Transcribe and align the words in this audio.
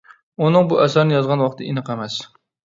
ئۇنىڭ 0.45 0.65
بۇ 0.71 0.79
ئەسەرنى 0.85 1.15
يازغان 1.17 1.45
ۋاقتى 1.47 1.69
ئېنىق 1.71 1.95
ئەمەس. 1.97 2.19